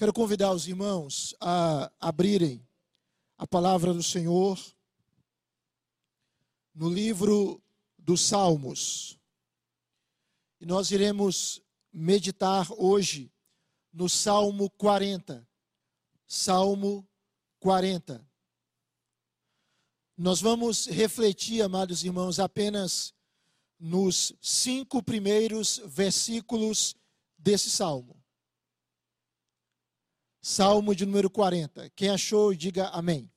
[0.00, 2.66] Quero convidar os irmãos a abrirem
[3.36, 4.58] a palavra do Senhor
[6.74, 7.62] no livro
[7.98, 9.18] dos Salmos.
[10.58, 11.60] E nós iremos
[11.92, 13.30] meditar hoje
[13.92, 15.46] no Salmo 40.
[16.26, 17.06] Salmo
[17.58, 18.26] 40.
[20.16, 23.12] Nós vamos refletir, amados irmãos, apenas
[23.78, 26.96] nos cinco primeiros versículos
[27.36, 28.19] desse salmo.
[30.42, 31.90] Salmo de número 40.
[31.90, 33.30] Quem achou, diga amém.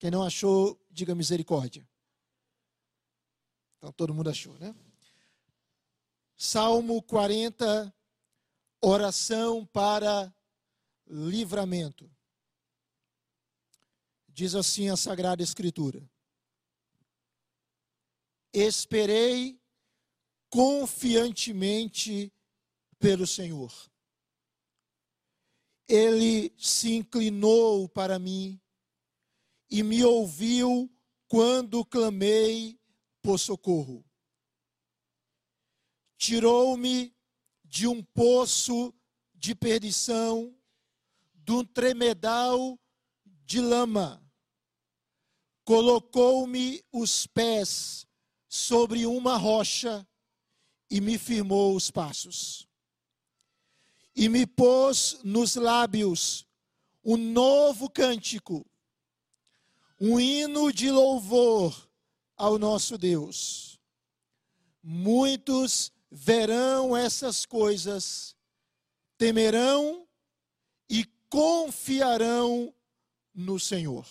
[0.00, 1.88] Quem não achou, diga misericórdia.
[3.78, 4.74] Então todo mundo achou, né?
[6.36, 7.94] Salmo 40,
[8.80, 10.34] oração para
[11.06, 12.10] livramento.
[14.28, 16.02] Diz assim a Sagrada Escritura:
[18.52, 19.60] Esperei
[20.50, 22.32] confiantemente
[22.98, 23.72] pelo Senhor
[25.88, 28.60] ele se inclinou para mim
[29.70, 30.90] e me ouviu
[31.28, 32.78] quando clamei
[33.20, 34.04] por socorro.
[36.16, 37.14] Tirou-me
[37.64, 38.94] de um poço
[39.34, 40.56] de perdição,
[41.34, 42.78] de um tremedal
[43.24, 44.22] de lama.
[45.64, 48.06] Colocou-me os pés
[48.48, 50.06] sobre uma rocha
[50.90, 52.63] e me firmou os passos
[54.24, 56.46] e me pôs nos lábios
[57.04, 58.64] um novo cântico,
[60.00, 61.90] um hino de louvor
[62.34, 63.78] ao nosso Deus.
[64.82, 68.34] Muitos verão essas coisas,
[69.18, 70.08] temerão
[70.88, 72.72] e confiarão
[73.34, 74.08] no Senhor.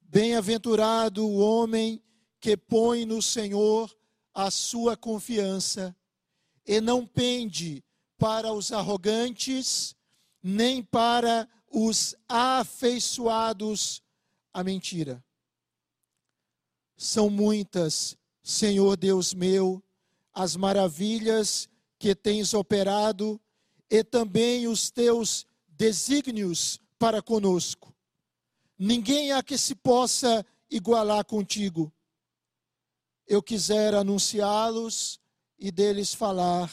[0.00, 2.02] Bem-aventurado o homem
[2.40, 3.96] que põe no Senhor
[4.34, 5.96] a sua confiança
[6.66, 7.84] e não pende
[8.18, 9.94] para os arrogantes,
[10.42, 14.02] nem para os afeiçoados
[14.52, 15.24] à mentira.
[16.96, 19.82] São muitas, Senhor Deus meu,
[20.34, 21.68] as maravilhas
[21.98, 23.40] que tens operado
[23.88, 27.94] e também os teus desígnios para conosco.
[28.76, 31.92] Ninguém há que se possa igualar contigo.
[33.26, 35.20] Eu quisera anunciá-los
[35.58, 36.72] e deles falar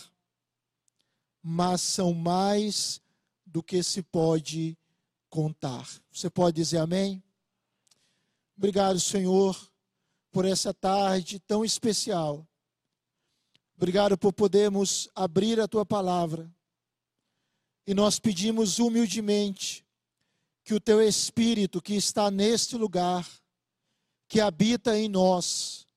[1.47, 2.99] mas são mais
[3.45, 4.75] do que se pode
[5.29, 5.87] contar.
[6.11, 7.23] Você pode dizer amém?
[8.57, 9.55] Obrigado, Senhor,
[10.31, 12.47] por essa tarde tão especial.
[13.77, 16.51] Obrigado por podermos abrir a tua palavra.
[17.85, 19.85] E nós pedimos humildemente
[20.63, 23.29] que o teu Espírito que está neste lugar,
[24.27, 25.87] que habita em nós,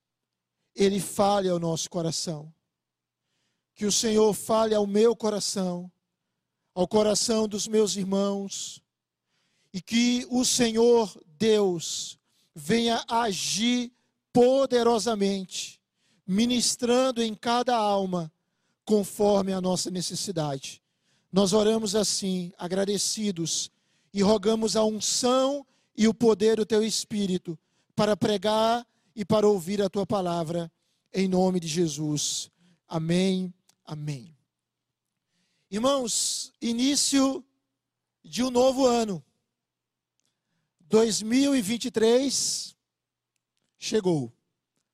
[0.75, 2.53] ele fale ao nosso coração
[3.79, 5.89] que o Senhor fale ao meu coração,
[6.75, 8.83] ao coração dos meus irmãos,
[9.73, 12.19] e que o Senhor Deus
[12.53, 13.89] venha agir
[14.33, 15.79] poderosamente,
[16.27, 18.29] ministrando em cada alma,
[18.83, 20.81] conforme a nossa necessidade.
[21.31, 23.71] Nós oramos assim, agradecidos,
[24.13, 27.57] e rogamos a unção e o poder do teu Espírito
[27.95, 28.85] para pregar
[29.15, 30.69] e para ouvir a tua palavra,
[31.13, 32.51] em nome de Jesus.
[32.85, 33.53] Amém
[33.91, 34.37] Amém.
[35.71, 37.43] Irmãos, início
[38.23, 39.25] de um novo ano.
[40.81, 42.77] 2023
[43.79, 44.31] chegou.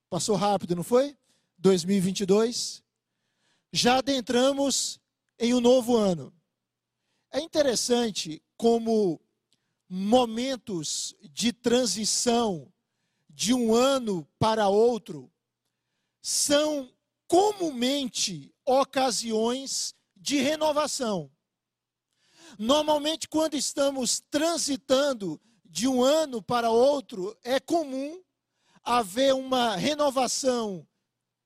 [0.10, 1.18] Passou rápido, não foi?
[1.58, 2.82] 2022.
[3.70, 5.02] Já adentramos
[5.38, 6.34] em um novo ano.
[7.32, 9.20] É interessante como
[9.90, 12.72] momentos de transição
[13.30, 15.30] de um ano para outro
[16.22, 16.90] são
[17.28, 21.32] comumente ocasiões de renovação.
[22.58, 28.24] Normalmente, quando estamos transitando de um ano para outro, é comum
[28.84, 30.88] haver uma renovação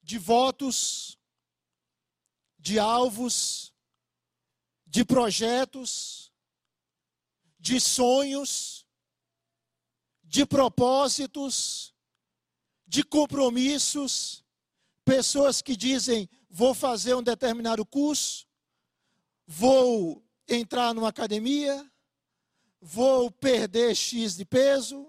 [0.03, 1.17] de votos,
[2.57, 3.73] de alvos,
[4.85, 6.31] de projetos,
[7.59, 8.85] de sonhos,
[10.23, 11.93] de propósitos,
[12.87, 14.43] de compromissos.
[15.03, 18.47] Pessoas que dizem: vou fazer um determinado curso,
[19.45, 21.89] vou entrar numa academia,
[22.81, 25.07] vou perder X de peso,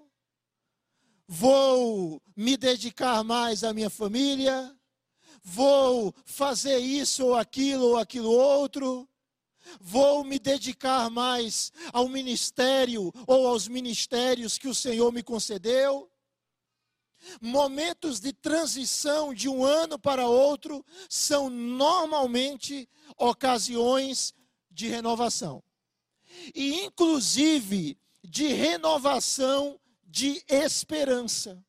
[1.26, 4.76] vou me dedicar mais à minha família,
[5.42, 9.08] vou fazer isso ou aquilo ou aquilo outro,
[9.80, 16.09] vou me dedicar mais ao ministério ou aos ministérios que o Senhor me concedeu.
[17.40, 24.34] Momentos de transição de um ano para outro são normalmente ocasiões
[24.70, 25.62] de renovação.
[26.54, 31.62] E inclusive de renovação de esperança.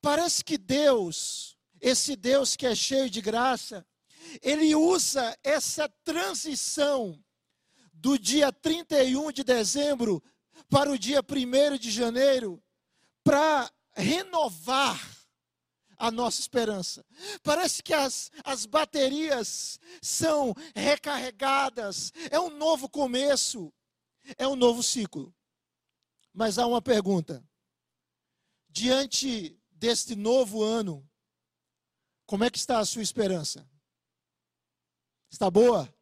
[0.00, 3.86] Parece que Deus, esse Deus que é cheio de graça,
[4.40, 7.22] ele usa essa transição
[7.92, 10.22] do dia 31 de dezembro
[10.68, 12.62] para o dia 1 de janeiro
[13.22, 15.00] para renovar
[15.96, 17.04] a nossa esperança.
[17.42, 23.72] Parece que as, as baterias são recarregadas, é um novo começo,
[24.36, 25.34] é um novo ciclo.
[26.34, 27.44] Mas há uma pergunta:
[28.68, 31.08] diante deste novo ano,
[32.26, 33.68] como é que está a sua esperança?
[35.30, 35.92] Está boa?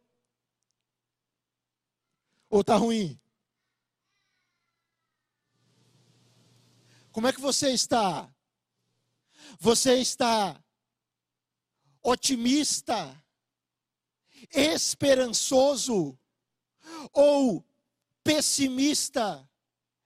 [2.49, 3.19] Ou está ruim?
[7.11, 8.33] Como é que você está?
[9.59, 10.63] Você está
[12.01, 13.21] otimista,
[14.51, 16.17] esperançoso
[17.11, 17.65] ou
[18.23, 19.47] pessimista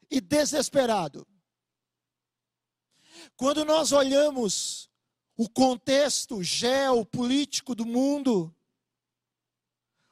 [0.10, 1.28] e desesperado?
[3.38, 4.90] Quando nós olhamos
[5.38, 8.56] o contexto geopolítico do mundo,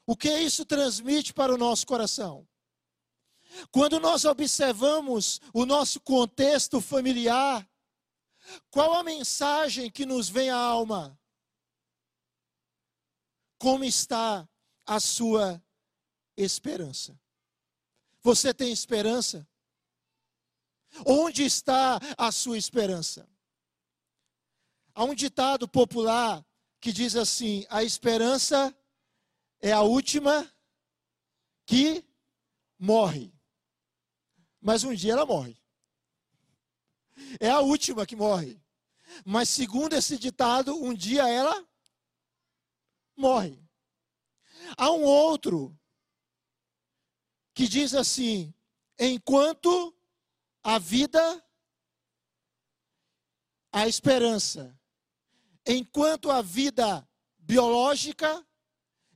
[0.06, 2.48] o que isso transmite para o nosso coração?
[3.71, 7.67] Quando nós observamos o nosso contexto familiar,
[8.69, 11.19] qual a mensagem que nos vem à alma?
[13.57, 14.47] Como está
[14.85, 15.63] a sua
[16.35, 17.19] esperança?
[18.21, 19.47] Você tem esperança?
[21.06, 23.27] Onde está a sua esperança?
[24.94, 26.45] Há um ditado popular
[26.79, 28.75] que diz assim: a esperança
[29.59, 30.51] é a última
[31.65, 32.06] que
[32.77, 33.32] morre.
[34.63, 35.62] Mas um dia ela morre.
[37.38, 38.57] É a última que morre.
[39.25, 41.68] Mas segundo esse ditado, um dia ela
[43.15, 43.62] morre.
[44.77, 45.77] Há um outro
[47.54, 48.54] que diz assim:
[48.98, 49.94] enquanto
[50.63, 51.45] a vida,
[53.69, 54.80] a esperança.
[55.66, 57.07] Enquanto a vida
[57.38, 58.45] biológica,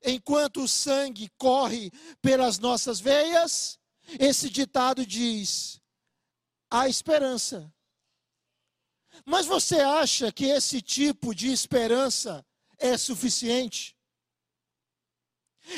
[0.04, 1.92] enquanto o sangue corre
[2.22, 3.77] pelas nossas veias,
[4.20, 5.82] esse ditado diz:
[6.70, 7.72] a esperança.
[9.26, 12.46] Mas você acha que esse tipo de esperança
[12.78, 13.98] é suficiente?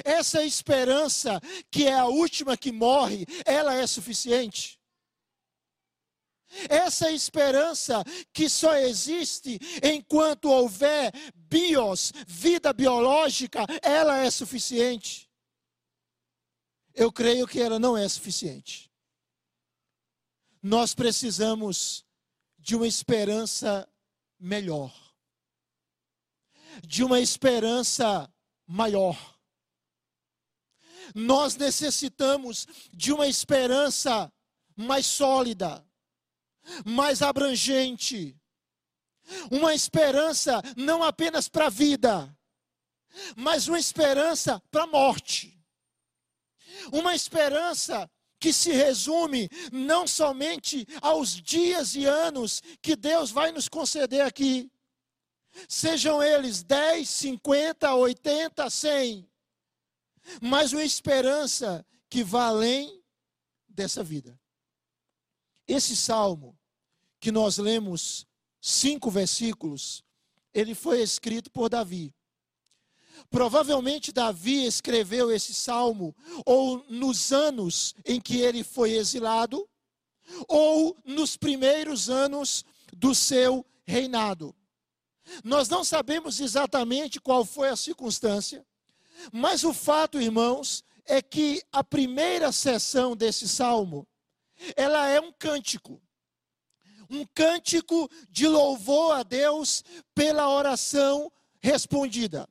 [0.04, 1.40] Essa esperança,
[1.72, 4.80] que é a última que morre, ela é suficiente?
[6.68, 8.04] Essa esperança
[8.34, 15.29] que só existe enquanto houver bios, vida biológica, ela é suficiente.
[16.94, 18.92] Eu creio que ela não é suficiente.
[20.62, 22.06] Nós precisamos
[22.58, 23.88] de uma esperança
[24.40, 24.94] melhor,
[26.86, 28.32] de uma esperança
[28.68, 29.40] maior.
[31.16, 34.32] Nós necessitamos de uma esperança
[34.76, 35.86] mais sólida
[36.86, 38.36] mais abrangente.
[39.52, 42.36] Uma esperança não apenas para a vida,
[43.36, 45.59] mas uma esperança para a morte.
[46.92, 48.10] Uma esperança
[48.40, 54.72] que se resume não somente aos dias e anos que Deus vai nos conceder aqui,
[55.68, 59.30] sejam eles 10, 50, 80, 100,
[60.42, 63.04] mas uma esperança que vá além
[63.68, 64.40] dessa vida.
[65.68, 66.58] Esse salmo
[67.20, 68.26] que nós lemos
[68.62, 70.04] cinco versículos,
[70.54, 72.14] ele foi escrito por Davi.
[73.30, 79.68] Provavelmente Davi escreveu esse salmo ou nos anos em que ele foi exilado,
[80.48, 84.56] ou nos primeiros anos do seu reinado.
[85.44, 88.66] Nós não sabemos exatamente qual foi a circunstância,
[89.32, 94.08] mas o fato, irmãos, é que a primeira sessão desse salmo,
[94.76, 96.02] ela é um cântico
[97.10, 99.84] um cântico de louvor a Deus
[100.14, 102.48] pela oração respondida.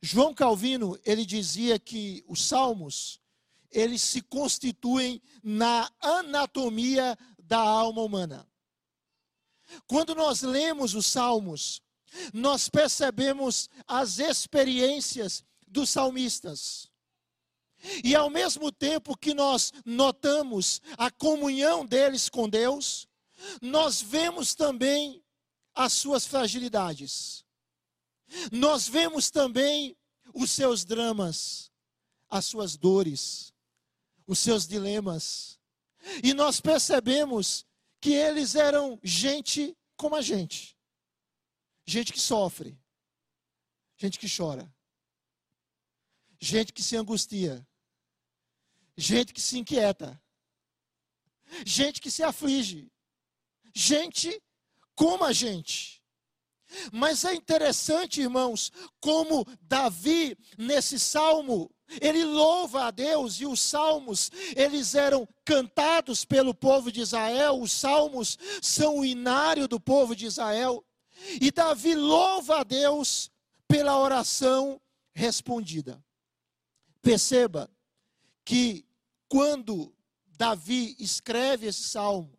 [0.00, 3.20] João Calvino, ele dizia que os salmos,
[3.70, 8.48] eles se constituem na anatomia da alma humana.
[9.86, 11.82] Quando nós lemos os salmos,
[12.32, 16.90] nós percebemos as experiências dos salmistas.
[18.02, 23.06] E ao mesmo tempo que nós notamos a comunhão deles com Deus,
[23.60, 25.22] nós vemos também
[25.74, 27.44] as suas fragilidades.
[28.52, 29.96] Nós vemos também
[30.34, 31.72] os seus dramas,
[32.28, 33.52] as suas dores,
[34.26, 35.58] os seus dilemas.
[36.22, 37.66] E nós percebemos
[38.00, 40.76] que eles eram gente como a gente.
[41.86, 42.78] Gente que sofre,
[43.96, 44.70] gente que chora,
[46.38, 47.66] gente que se angustia,
[48.94, 50.22] gente que se inquieta,
[51.64, 52.92] gente que se aflige,
[53.74, 54.42] gente
[54.94, 55.97] como a gente.
[56.92, 58.70] Mas é interessante, irmãos,
[59.00, 61.70] como Davi, nesse salmo,
[62.00, 67.72] ele louva a Deus e os salmos, eles eram cantados pelo povo de Israel, os
[67.72, 70.84] salmos são o inário do povo de Israel.
[71.40, 73.30] E Davi louva a Deus
[73.66, 74.80] pela oração
[75.14, 76.02] respondida.
[77.02, 77.70] Perceba
[78.44, 78.86] que
[79.28, 79.94] quando
[80.26, 82.38] Davi escreve esse salmo,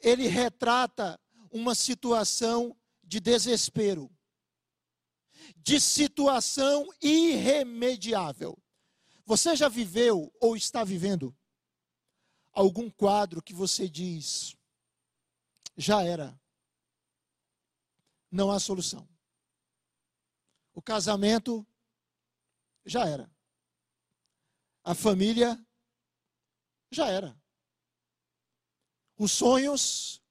[0.00, 1.18] ele retrata
[1.50, 2.76] uma situação
[3.10, 4.08] de desespero,
[5.56, 8.56] de situação irremediável.
[9.24, 11.36] Você já viveu ou está vivendo
[12.52, 14.56] algum quadro que você diz,
[15.76, 16.40] já era,
[18.30, 19.08] não há solução.
[20.72, 21.66] O casamento
[22.86, 23.28] já era.
[24.84, 25.60] A família
[26.92, 27.36] já era.
[29.16, 30.22] Os sonhos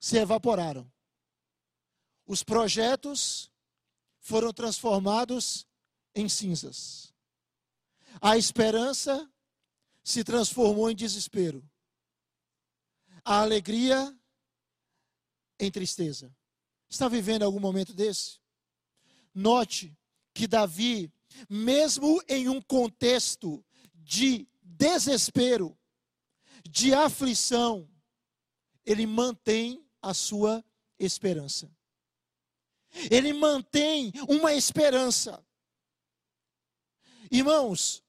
[0.00, 0.92] se evaporaram
[2.26, 3.50] os projetos
[4.20, 5.66] foram transformados
[6.14, 7.12] em cinzas.
[8.20, 9.30] A esperança
[10.02, 11.62] se transformou em desespero.
[13.24, 14.16] A alegria
[15.58, 16.34] em tristeza.
[16.88, 18.38] Está vivendo algum momento desse?
[19.34, 19.96] Note
[20.32, 21.12] que Davi,
[21.48, 23.64] mesmo em um contexto
[23.94, 25.76] de desespero,
[26.68, 27.88] de aflição,
[28.84, 30.64] ele mantém a sua
[30.98, 31.70] esperança
[33.10, 35.44] ele mantém uma esperança.
[37.30, 38.02] Irmãos,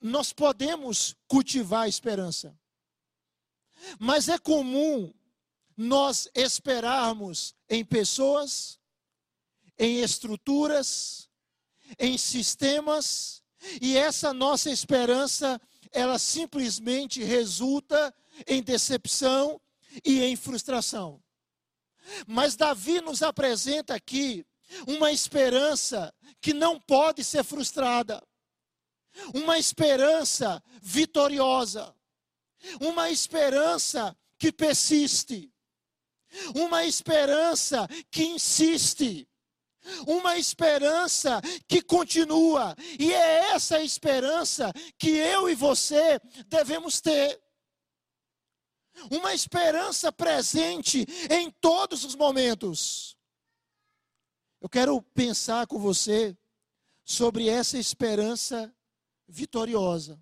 [0.00, 2.58] nós podemos cultivar a esperança,
[3.98, 5.12] mas é comum
[5.76, 8.78] nós esperarmos em pessoas,
[9.78, 11.28] em estruturas,
[11.98, 13.42] em sistemas,
[13.80, 15.60] e essa nossa esperança,
[15.90, 18.14] ela simplesmente resulta
[18.46, 19.60] em decepção
[20.04, 21.22] e em frustração.
[22.26, 24.46] Mas Davi nos apresenta aqui
[24.86, 28.22] uma esperança que não pode ser frustrada,
[29.34, 31.94] uma esperança vitoriosa,
[32.80, 35.52] uma esperança que persiste,
[36.54, 39.28] uma esperança que insiste,
[40.06, 47.40] uma esperança que continua, e é essa esperança que eu e você devemos ter
[49.10, 53.16] uma esperança presente em todos os momentos.
[54.60, 56.36] Eu quero pensar com você
[57.04, 58.74] sobre essa esperança
[59.28, 60.20] vitoriosa,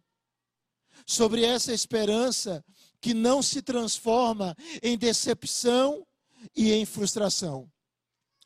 [1.06, 2.64] sobre essa esperança
[3.00, 6.06] que não se transforma em decepção
[6.54, 7.70] e em frustração.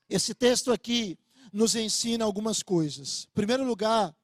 [0.09, 1.19] Esse texto aqui
[1.53, 3.27] nos ensina algumas coisas.
[3.31, 4.15] Em primeiro lugar,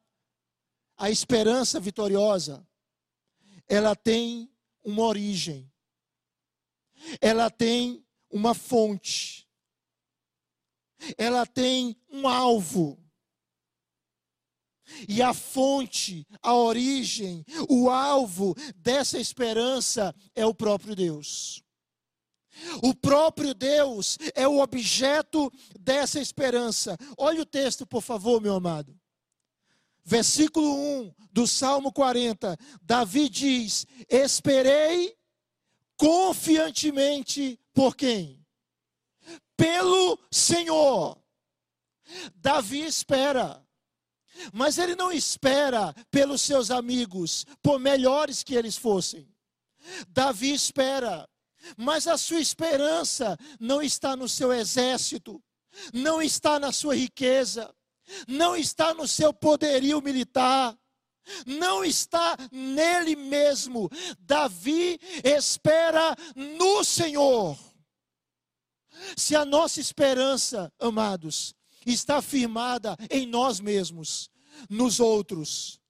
[0.96, 2.66] a esperança vitoriosa,
[3.66, 4.50] ela tem
[4.84, 5.70] uma origem
[7.20, 9.48] ela tem uma fonte,
[11.16, 12.98] ela tem um alvo.
[15.08, 21.64] E a fonte, a origem, o alvo dessa esperança é o próprio Deus.
[22.82, 26.96] O próprio Deus é o objeto dessa esperança.
[27.16, 28.94] Olha o texto, por favor, meu amado.
[30.04, 32.56] Versículo 1 do Salmo 40.
[32.82, 35.16] Davi diz: Esperei
[35.96, 38.44] confiantemente por quem?
[39.56, 41.18] Pelo Senhor.
[42.36, 43.64] Davi espera.
[44.52, 49.28] Mas ele não espera pelos seus amigos, por melhores que eles fossem.
[50.08, 51.28] Davi espera,
[51.76, 55.42] mas a sua esperança não está no seu exército,
[55.92, 57.74] não está na sua riqueza,
[58.26, 60.76] não está no seu poderio militar,
[61.46, 63.90] não está nele mesmo.
[64.18, 67.58] Davi espera no Senhor.
[69.16, 71.54] Se a nossa esperança, amados,
[71.84, 74.30] está firmada em nós mesmos,
[74.68, 75.80] nos outros,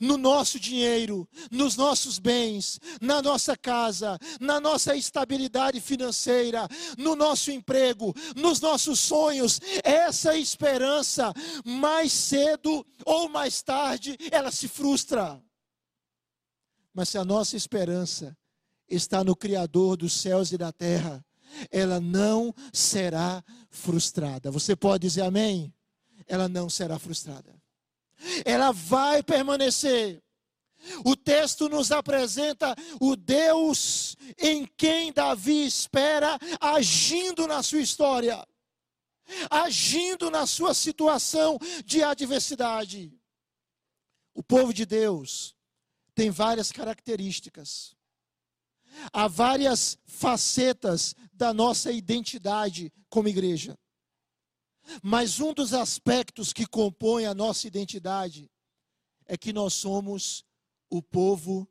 [0.00, 7.50] no nosso dinheiro, nos nossos bens, na nossa casa, na nossa estabilidade financeira, no nosso
[7.50, 9.60] emprego, nos nossos sonhos.
[9.82, 11.32] Essa esperança,
[11.64, 15.42] mais cedo ou mais tarde, ela se frustra.
[16.94, 18.36] Mas se a nossa esperança
[18.88, 21.24] está no Criador dos céus e da terra,
[21.70, 24.50] ela não será frustrada.
[24.50, 25.72] Você pode dizer amém?
[26.26, 27.61] Ela não será frustrada
[28.44, 30.22] ela vai permanecer.
[31.04, 38.44] O texto nos apresenta o Deus em quem Davi espera agindo na sua história,
[39.48, 43.12] agindo na sua situação de adversidade.
[44.34, 45.54] o povo de Deus
[46.14, 47.94] tem várias características.
[49.12, 53.78] Há várias facetas da nossa identidade como igreja.
[55.02, 58.50] Mas um dos aspectos que compõe a nossa identidade
[59.26, 60.44] é que nós somos
[60.90, 61.68] o povo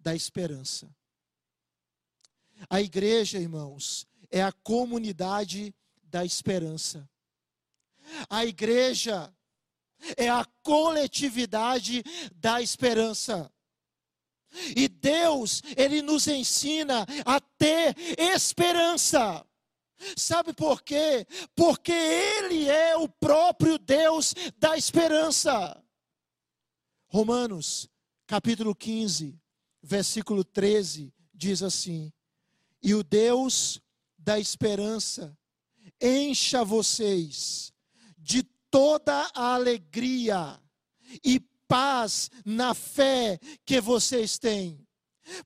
[0.00, 0.88] da esperança.
[2.68, 7.08] A igreja, irmãos, é a comunidade da esperança.
[8.28, 9.32] A igreja
[10.16, 12.02] é a coletividade
[12.34, 13.52] da esperança.
[14.76, 19.46] E Deus, Ele nos ensina a ter esperança.
[20.16, 21.26] Sabe por quê?
[21.54, 25.82] Porque Ele é o próprio Deus da esperança.
[27.08, 27.88] Romanos,
[28.26, 29.38] capítulo 15,
[29.82, 32.12] versículo 13, diz assim:
[32.82, 33.80] E o Deus
[34.16, 35.36] da esperança
[36.00, 37.72] encha vocês
[38.16, 40.60] de toda a alegria
[41.24, 44.86] e paz na fé que vocês têm,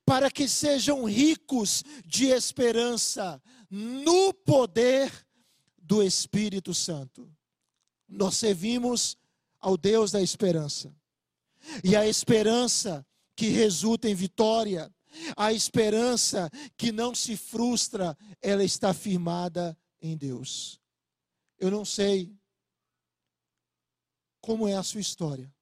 [0.04, 3.40] para que sejam ricos de esperança
[3.70, 5.12] no poder
[5.78, 7.30] do Espírito Santo.
[8.08, 9.16] Nós servimos
[9.58, 10.94] ao Deus da esperança.
[11.82, 14.94] E a esperança que resulta em vitória,
[15.36, 20.80] a esperança que não se frustra, ela está firmada em Deus.
[21.58, 22.34] Eu não sei
[24.40, 25.52] como é a sua história.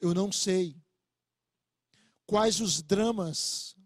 [0.00, 0.74] Eu não sei
[2.26, 3.76] quais os dramas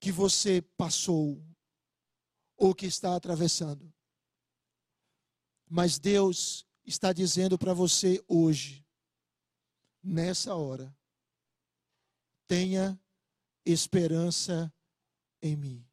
[0.00, 1.42] que você passou
[2.56, 3.92] ou que está atravessando.
[5.68, 8.86] Mas Deus está dizendo para você hoje,
[10.02, 10.96] nessa hora,
[12.46, 12.98] tenha
[13.64, 14.72] esperança
[15.42, 15.86] em mim.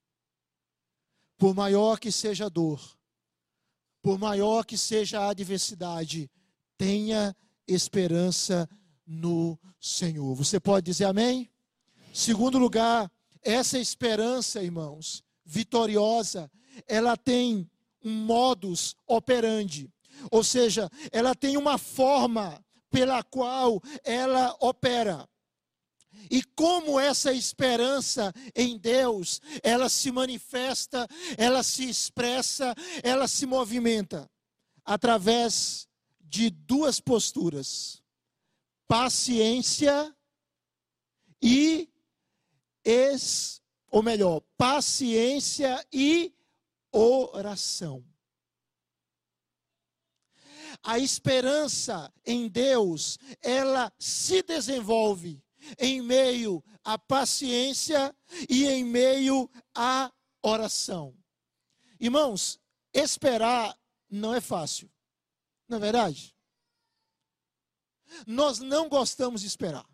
[1.37, 2.97] Por maior que seja a dor,
[4.01, 6.31] por maior que seja a adversidade,
[6.77, 7.35] tenha
[7.67, 8.69] esperança
[9.05, 10.33] no Senhor.
[10.35, 11.51] Você pode dizer amém?
[12.13, 13.11] Segundo lugar,
[13.45, 16.51] essa esperança, irmãos, vitoriosa,
[16.87, 17.69] ela tem
[18.03, 19.89] um modus operandi,
[20.31, 25.29] ou seja, ela tem uma forma pela qual ela opera.
[26.31, 34.29] E como essa esperança em Deus, ela se manifesta, ela se expressa, ela se movimenta
[34.83, 35.87] através
[36.19, 38.01] de duas posturas:
[38.87, 40.15] paciência
[41.41, 41.89] e
[42.85, 46.33] es, ou melhor, paciência e
[46.91, 48.05] oração.
[50.83, 55.43] A esperança em Deus, ela se desenvolve
[55.79, 58.15] em meio à paciência
[58.47, 61.17] e em meio à oração.
[61.99, 62.59] Irmãos,
[62.93, 63.75] esperar
[64.09, 64.91] não é fácil,
[65.67, 66.35] não é verdade?
[68.27, 69.87] Nós não gostamos de esperar.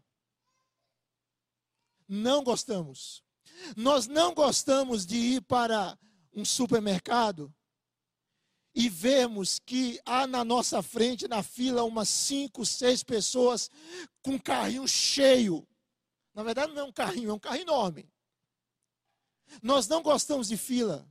[2.14, 3.24] Não gostamos.
[3.78, 5.98] Nós não gostamos de ir para
[6.34, 7.54] um supermercado
[8.76, 13.72] e vemos que há na nossa frente, na fila, umas cinco, seis pessoas
[14.22, 15.66] com um carrinho cheio.
[16.34, 18.12] Na verdade, não é um carrinho, é um carro enorme.
[19.64, 21.10] Nós não gostamos de fila.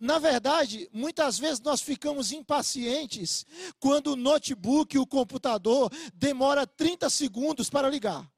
[0.00, 3.44] Na verdade, muitas vezes nós ficamos impacientes
[3.78, 8.31] quando o notebook, o computador, demora 30 segundos para ligar.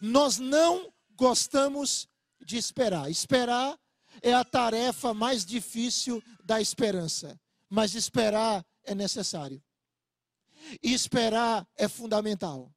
[0.00, 2.08] Nós não gostamos
[2.44, 3.10] de esperar.
[3.10, 3.78] Esperar
[4.22, 9.62] é a tarefa mais difícil da esperança, mas esperar é necessário.
[10.82, 12.72] Esperar é fundamental.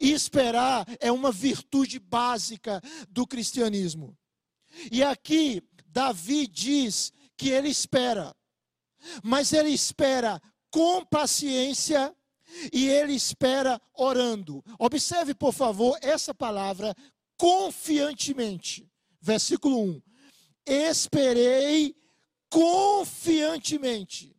[0.00, 4.16] E esperar é uma virtude básica do cristianismo.
[4.90, 8.36] E aqui Davi diz que ele espera,
[9.22, 10.40] mas ele espera
[10.70, 12.14] com paciência
[12.72, 14.64] e ele espera orando.
[14.78, 16.94] Observe, por favor, essa palavra
[17.36, 18.88] confiantemente.
[19.20, 20.02] Versículo 1
[20.66, 21.96] esperei
[22.48, 24.36] confiantemente.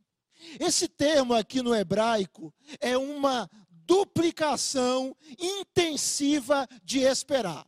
[0.60, 3.50] Esse termo aqui no hebraico é uma
[3.86, 7.68] duplicação intensiva de esperar.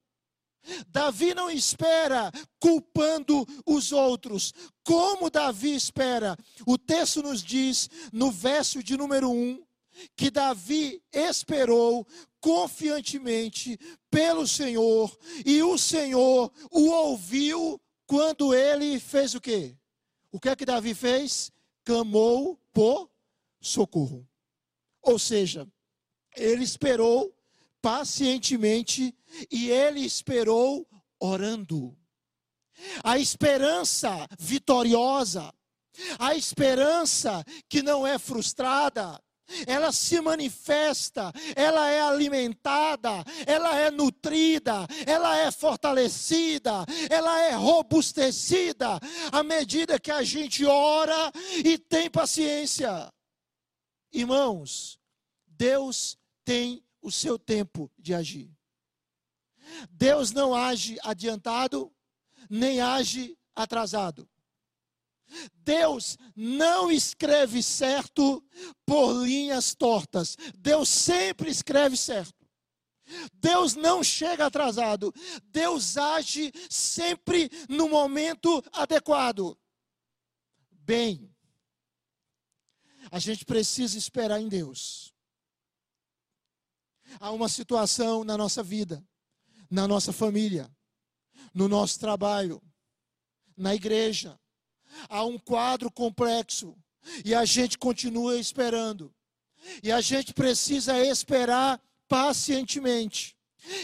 [0.88, 4.52] Davi não espera culpando os outros.
[4.84, 6.36] Como Davi espera?
[6.66, 9.62] O texto nos diz, no verso de número 1,
[10.16, 12.06] que Davi esperou
[12.40, 13.78] confiantemente
[14.10, 19.76] pelo Senhor, e o Senhor o ouviu quando ele fez o quê?
[20.32, 21.52] O que é que Davi fez?
[21.84, 23.10] Clamou por
[23.60, 24.26] socorro.
[25.02, 25.66] Ou seja,
[26.36, 27.34] ele esperou
[27.80, 29.14] pacientemente
[29.50, 30.86] e ele esperou
[31.18, 31.96] orando.
[33.04, 35.52] A esperança vitoriosa,
[36.18, 39.20] a esperança que não é frustrada,
[39.66, 48.98] ela se manifesta, ela é alimentada, ela é nutrida, ela é fortalecida, ela é robustecida
[49.32, 51.32] à medida que a gente ora
[51.64, 53.12] e tem paciência.
[54.12, 54.98] Irmãos,
[55.46, 58.50] Deus tem o seu tempo de agir.
[59.90, 61.92] Deus não age adiantado,
[62.48, 64.28] nem age atrasado.
[65.54, 68.44] Deus não escreve certo
[68.84, 70.36] por linhas tortas.
[70.56, 72.40] Deus sempre escreve certo.
[73.34, 75.12] Deus não chega atrasado.
[75.44, 79.56] Deus age sempre no momento adequado.
[80.70, 81.32] Bem,
[83.10, 85.09] a gente precisa esperar em Deus.
[87.18, 89.04] Há uma situação na nossa vida,
[89.70, 90.70] na nossa família,
[91.52, 92.62] no nosso trabalho,
[93.56, 94.38] na igreja,
[95.08, 96.76] há um quadro complexo
[97.24, 99.14] e a gente continua esperando.
[99.82, 103.36] E a gente precisa esperar pacientemente.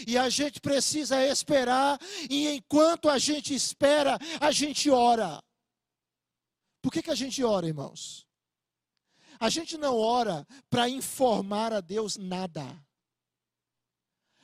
[0.06, 5.42] E a gente precisa esperar, e enquanto a gente espera, a gente ora.
[6.80, 8.26] Por que, que a gente ora, irmãos?
[9.38, 12.64] A gente não ora para informar a Deus nada.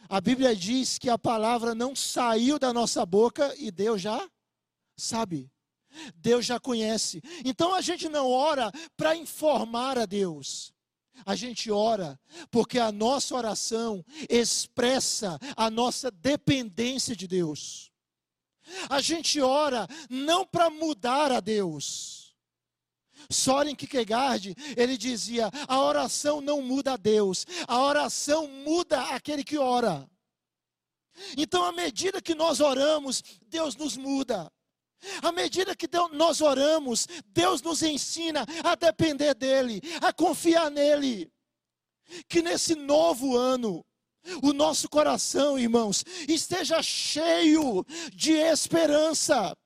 [0.09, 4.29] A Bíblia diz que a palavra não saiu da nossa boca e Deus já
[4.97, 5.51] sabe.
[6.15, 7.23] Deus já conhece.
[7.45, 10.73] Então a gente não ora para informar a Deus.
[11.25, 12.19] A gente ora
[12.51, 17.91] porque a nossa oração expressa a nossa dependência de Deus.
[18.89, 22.22] A gente ora não para mudar a Deus.
[23.31, 29.59] Soren Kierkegaard, ele dizia: a oração não muda a Deus, a oração muda aquele que
[29.59, 30.09] ora.
[31.37, 34.51] Então, à medida que nós oramos, Deus nos muda.
[35.21, 41.31] À medida que Deus, nós oramos, Deus nos ensina a depender dEle, a confiar nele.
[42.29, 43.85] Que nesse novo ano,
[44.43, 49.57] o nosso coração, irmãos, esteja cheio de esperança.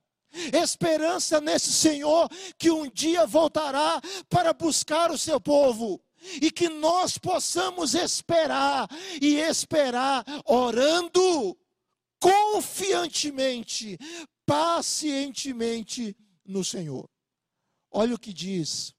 [0.52, 6.02] Esperança nesse Senhor que um dia voltará para buscar o seu povo.
[6.40, 8.88] E que nós possamos esperar
[9.20, 11.56] e esperar orando
[12.18, 13.98] confiantemente
[14.46, 17.10] pacientemente no Senhor.
[17.90, 18.94] Olha o que diz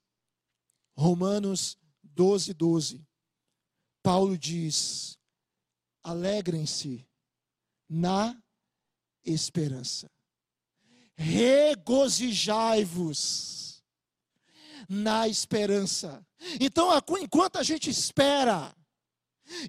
[0.95, 3.07] Romanos 12, 12.
[4.03, 5.17] Paulo diz:
[6.03, 7.07] alegrem-se
[7.89, 8.41] na
[9.23, 10.11] esperança,
[11.17, 13.83] regozijai-vos
[14.87, 16.23] na esperança.
[16.59, 18.77] Então, enquanto a gente espera,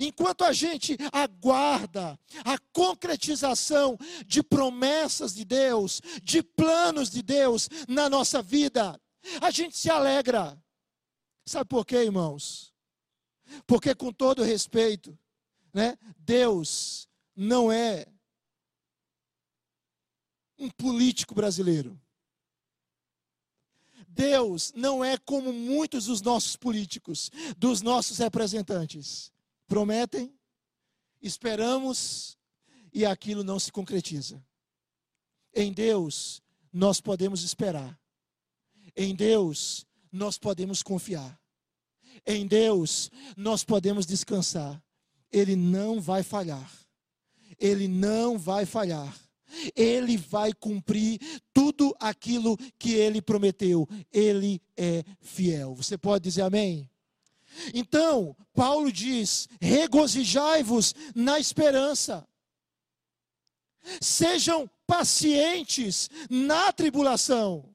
[0.00, 8.08] Enquanto a gente aguarda a concretização de promessas de Deus, de planos de Deus na
[8.08, 9.00] nossa vida,
[9.40, 10.60] a gente se alegra.
[11.46, 12.72] Sabe por quê, irmãos?
[13.66, 15.16] Porque, com todo respeito,
[15.72, 18.06] né, Deus não é
[20.58, 22.00] um político brasileiro.
[24.08, 29.32] Deus não é como muitos dos nossos políticos, dos nossos representantes
[29.68, 30.34] prometem,
[31.20, 32.36] esperamos
[32.92, 34.42] e aquilo não se concretiza.
[35.54, 36.42] Em Deus,
[36.72, 37.98] nós podemos esperar.
[38.96, 41.38] Em Deus, nós podemos confiar.
[42.26, 44.82] Em Deus, nós podemos descansar.
[45.30, 46.70] Ele não vai falhar.
[47.58, 49.14] Ele não vai falhar.
[49.74, 51.18] Ele vai cumprir
[51.52, 53.88] tudo aquilo que ele prometeu.
[54.12, 55.74] Ele é fiel.
[55.74, 56.90] Você pode dizer amém?
[57.72, 62.26] Então, Paulo diz: regozijai-vos na esperança.
[64.00, 67.74] Sejam pacientes na tribulação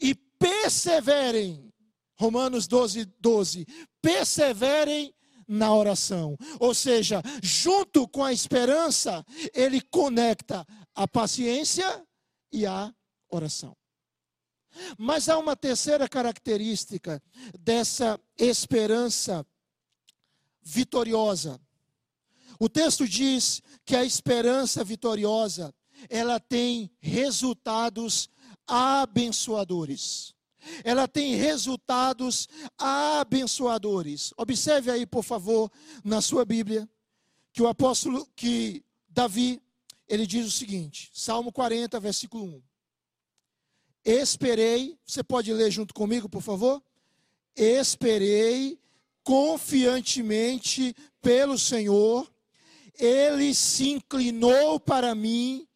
[0.00, 1.72] e perseverem.
[2.14, 3.66] Romanos 12, 12.
[4.02, 5.14] Perseverem
[5.48, 6.36] na oração.
[6.60, 12.06] Ou seja, junto com a esperança, ele conecta a paciência
[12.52, 12.94] e a
[13.30, 13.74] oração.
[14.98, 17.22] Mas há uma terceira característica
[17.58, 19.44] dessa esperança
[20.62, 21.58] vitoriosa.
[22.60, 25.74] O texto diz que a esperança vitoriosa,
[26.10, 28.28] ela tem resultados
[28.66, 30.36] abençoadores
[30.84, 34.32] ela tem resultados abençoadores.
[34.36, 35.70] Observe aí, por favor,
[36.04, 36.88] na sua Bíblia,
[37.52, 39.60] que o apóstolo, que Davi,
[40.08, 42.62] ele diz o seguinte, Salmo 40, versículo 1.
[44.04, 46.82] Esperei, você pode ler junto comigo, por favor?
[47.54, 48.78] Esperei
[49.22, 52.32] confiantemente pelo Senhor,
[52.98, 55.68] ele se inclinou para mim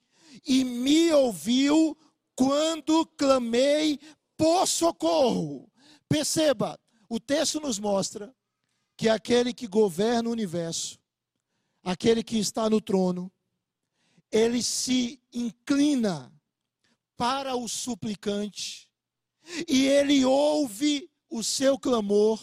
[0.46, 1.96] e me ouviu
[2.34, 4.00] quando clamei
[4.42, 5.70] por socorro.
[6.08, 6.76] Perceba,
[7.08, 8.34] o texto nos mostra
[8.96, 10.98] que aquele que governa o universo,
[11.80, 13.30] aquele que está no trono,
[14.32, 16.32] ele se inclina
[17.16, 18.88] para o suplicante
[19.68, 22.42] e ele ouve o seu clamor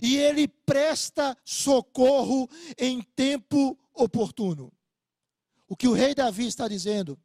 [0.00, 4.72] e ele presta socorro em tempo oportuno.
[5.66, 7.18] O que o rei Davi está dizendo,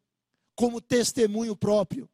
[0.55, 2.09] como testemunho próprio,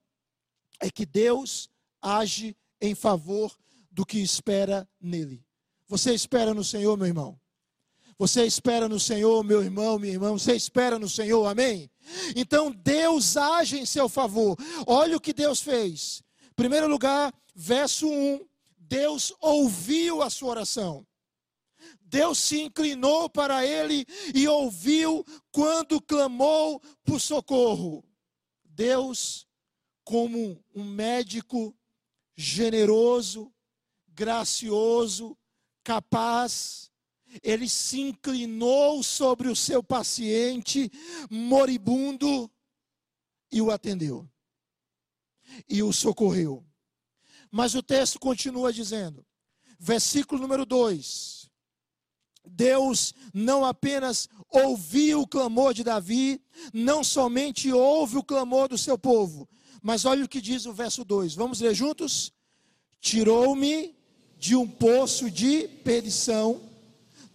[0.82, 1.69] é que Deus
[2.08, 3.56] age em favor
[3.91, 5.43] do que espera nele.
[5.88, 7.39] Você espera no Senhor, meu irmão?
[8.20, 10.32] Você espera no Senhor, meu irmão, minha irmã?
[10.32, 11.89] Você espera no Senhor, amém?
[12.36, 14.58] Então Deus age em seu favor.
[14.88, 16.24] Olha o que Deus fez.
[16.43, 18.48] Em primeiro lugar, verso 1.
[18.80, 21.06] Deus ouviu a sua oração.
[22.02, 28.04] Deus se inclinou para ele e ouviu quando clamou por socorro.
[28.63, 29.46] Deus,
[30.04, 31.77] como um médico
[32.38, 33.52] generoso,
[34.10, 35.36] gracioso,
[35.84, 36.91] capaz.
[37.43, 40.89] Ele se inclinou sobre o seu paciente
[41.30, 42.50] moribundo
[43.52, 44.30] e o atendeu.
[45.67, 46.63] E o socorreu.
[47.52, 49.26] Mas o texto continua dizendo,
[49.80, 51.50] versículo número 2:
[52.45, 56.41] Deus não apenas ouviu o clamor de Davi,
[56.73, 59.47] não somente ouve o clamor do seu povo,
[59.88, 61.34] mas olha o que diz o verso 2.
[61.34, 62.34] Vamos ler juntos?
[63.00, 63.95] Tirou-me
[64.38, 66.60] de um poço de perdição,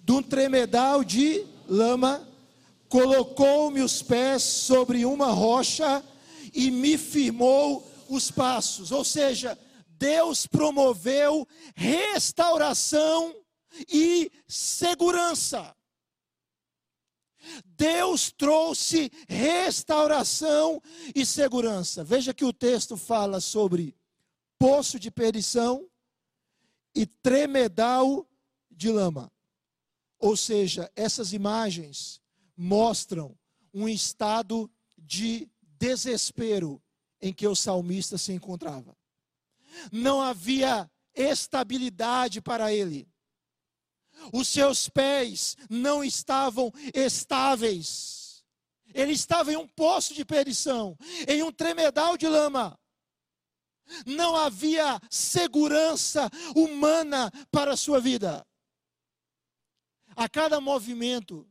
[0.04, 2.28] de um tremedal de lama,
[2.90, 6.04] colocou-me os pés sobre uma rocha
[6.52, 8.92] e me firmou os passos.
[8.92, 13.34] Ou seja, Deus promoveu restauração
[13.88, 15.74] e segurança.
[17.64, 20.80] Deus trouxe restauração
[21.14, 22.04] e segurança.
[22.04, 23.96] Veja que o texto fala sobre
[24.58, 25.88] poço de perdição
[26.94, 28.28] e tremedal
[28.70, 29.30] de lama.
[30.18, 32.20] Ou seja, essas imagens
[32.56, 33.36] mostram
[33.74, 36.80] um estado de desespero
[37.20, 38.96] em que o salmista se encontrava.
[39.90, 43.11] Não havia estabilidade para ele
[44.32, 48.44] os seus pés não estavam estáveis.
[48.94, 52.78] Ele estava em um poço de perdição, em um tremedal de lama.
[54.06, 58.46] Não havia segurança humana para a sua vida.
[60.14, 61.48] A cada movimento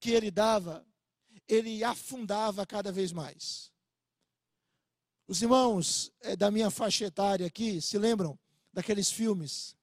[0.00, 0.84] que ele dava,
[1.46, 3.70] ele afundava cada vez mais.
[5.28, 8.38] Os irmãos é, da minha faixa etária aqui se lembram
[8.72, 9.76] daqueles filmes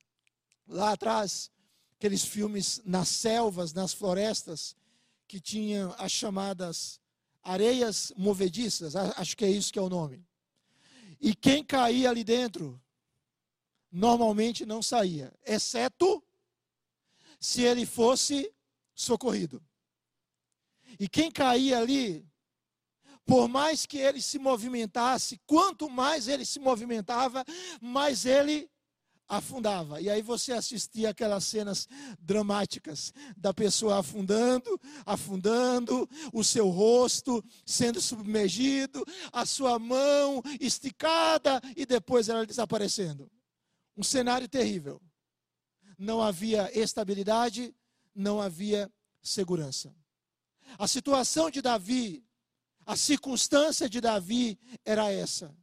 [0.68, 1.50] lá atrás
[1.98, 4.76] aqueles filmes nas selvas, nas florestas,
[5.28, 7.02] que tinham as chamadas
[7.44, 10.26] areias movediças, acho que é isso que é o nome.
[11.20, 12.80] E quem caía ali dentro,
[13.92, 16.24] normalmente não saía, exceto
[17.40, 18.54] se ele fosse
[18.94, 19.64] socorrido.
[21.00, 22.28] E quem caía ali,
[23.26, 27.44] por mais que ele se movimentasse, quanto mais ele se movimentava,
[27.82, 28.70] mais ele
[29.28, 30.02] afundava.
[30.02, 31.88] E aí você assistia aquelas cenas
[32.20, 41.86] dramáticas da pessoa afundando, afundando, o seu rosto sendo submergido, a sua mão esticada e
[41.86, 43.30] depois ela desaparecendo.
[43.96, 45.02] Um cenário terrível.
[45.98, 47.76] Não havia estabilidade,
[48.14, 49.94] não havia segurança.
[50.78, 52.24] A situação de Davi,
[52.86, 55.56] a circunstância de Davi era essa.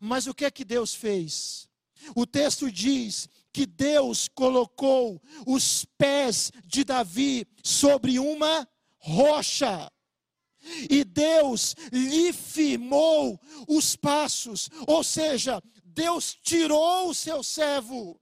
[0.00, 1.68] Mas o que é que Deus fez?
[2.14, 9.90] O texto diz que Deus colocou os pés de Davi sobre uma rocha.
[10.90, 18.20] E Deus lhe firmou os passos, ou seja, Deus tirou o seu servo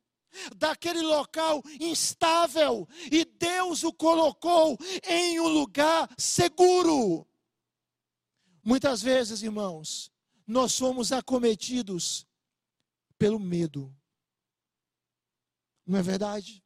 [0.56, 7.26] daquele local instável e Deus o colocou em um lugar seguro.
[8.62, 10.10] Muitas vezes, irmãos,
[10.46, 12.26] nós somos acometidos
[13.24, 13.90] pelo medo.
[15.86, 16.62] Não é verdade?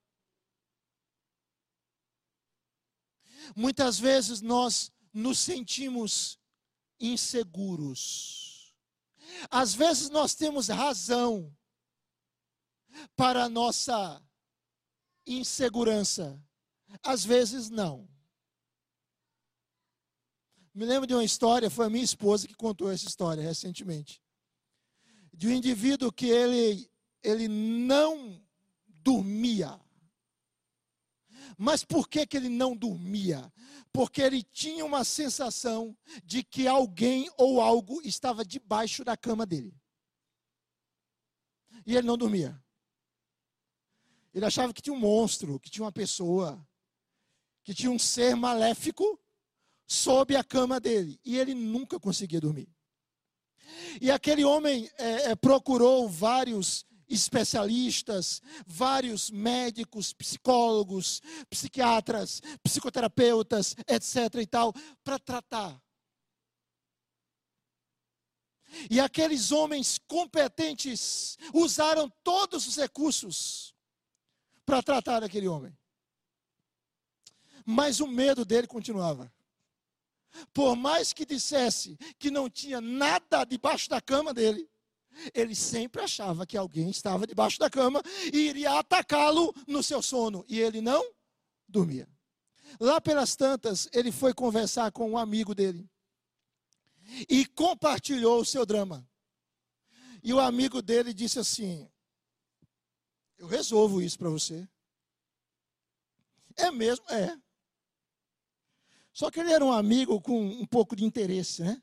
[3.55, 6.37] Muitas vezes nós nos sentimos
[6.99, 8.75] inseguros.
[9.49, 11.57] Às vezes nós temos razão
[13.15, 14.21] para a nossa
[15.25, 16.45] insegurança,
[17.05, 18.11] às vezes não.
[20.75, 24.21] Me lembro de uma história, foi a minha esposa que contou essa história recentemente.
[25.39, 26.91] De um indivíduo que ele,
[27.23, 28.45] ele não
[28.89, 29.81] dormia.
[31.57, 33.53] Mas por que, que ele não dormia?
[33.93, 39.73] Porque ele tinha uma sensação de que alguém ou algo estava debaixo da cama dele.
[41.87, 42.61] E ele não dormia.
[44.35, 46.61] Ele achava que tinha um monstro, que tinha uma pessoa,
[47.63, 49.21] que tinha um ser maléfico
[49.87, 51.21] sob a cama dele.
[51.25, 52.69] E ele nunca conseguia dormir.
[54.01, 64.35] E aquele homem é, é, procurou vários especialistas, vários médicos, psicólogos, psiquiatras, psicoterapeutas, etc.
[64.41, 65.81] e tal, para tratar.
[68.91, 73.75] E aqueles homens competentes usaram todos os recursos
[74.67, 75.77] para tratar aquele homem.
[77.65, 79.33] Mas o medo dele continuava.
[80.53, 84.69] Por mais que dissesse que não tinha nada debaixo da cama dele,
[85.35, 90.45] ele sempre achava que alguém estava debaixo da cama e iria atacá-lo no seu sono.
[90.49, 91.05] E ele não
[91.67, 92.09] dormia.
[92.79, 95.89] Lá pelas tantas, ele foi conversar com um amigo dele
[97.29, 99.09] e compartilhou o seu drama.
[100.23, 101.89] E o amigo dele disse assim:
[103.39, 104.69] eu resolvo isso para você.
[106.57, 107.09] É mesmo?
[107.09, 107.39] É.
[109.19, 111.83] Só que ele era um amigo com um pouco de interesse, né?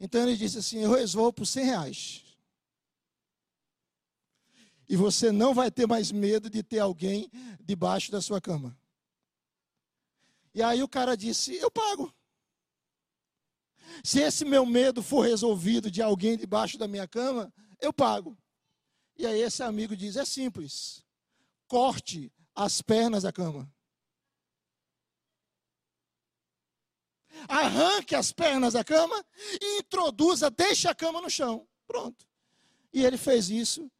[0.00, 2.24] Então ele disse assim: Eu resolvo por 100 reais.
[4.88, 8.76] E você não vai ter mais medo de ter alguém debaixo da sua cama.
[10.52, 12.12] E aí o cara disse: Eu pago.
[14.02, 18.36] Se esse meu medo for resolvido de alguém debaixo da minha cama, eu pago.
[19.16, 21.04] E aí esse amigo diz: é simples.
[21.68, 23.72] Corte as pernas da cama.
[27.48, 29.24] Arranque as pernas da cama
[29.60, 31.66] e introduza, deixe a cama no chão.
[31.86, 32.26] Pronto.
[32.92, 33.90] E ele fez isso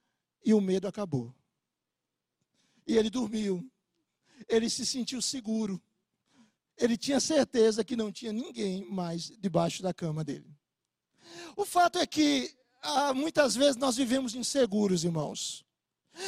[0.44, 1.34] e o medo acabou.
[2.86, 3.68] E ele dormiu.
[4.48, 5.82] Ele se sentiu seguro.
[6.76, 10.54] Ele tinha certeza que não tinha ninguém mais debaixo da cama dele.
[11.56, 15.64] O fato é que ah, muitas vezes nós vivemos inseguros, irmãos.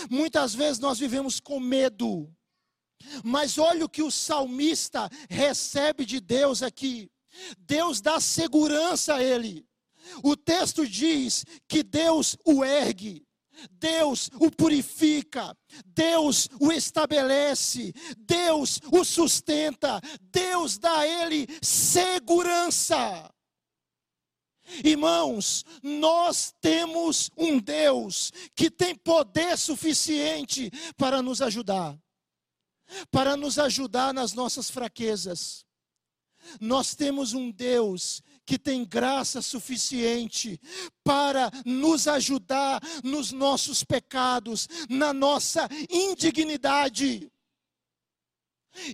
[0.09, 2.33] Muitas vezes nós vivemos com medo.
[3.25, 7.11] Mas olha o que o salmista recebe de Deus aqui.
[7.59, 9.67] Deus dá segurança a ele.
[10.23, 13.27] O texto diz que Deus o ergue,
[13.73, 23.31] Deus o purifica, Deus o estabelece, Deus o sustenta, Deus dá a ele segurança.
[24.85, 31.97] Irmãos, nós temos um Deus que tem poder suficiente para nos ajudar,
[33.11, 35.65] para nos ajudar nas nossas fraquezas.
[36.61, 40.61] Nós temos um Deus que tem graça suficiente
[41.03, 47.31] para nos ajudar nos nossos pecados, na nossa indignidade.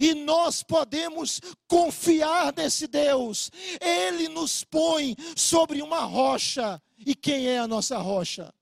[0.00, 3.50] E nós podemos confiar nesse Deus.
[3.80, 6.80] Ele nos põe sobre uma rocha.
[6.98, 8.54] E quem é a nossa rocha?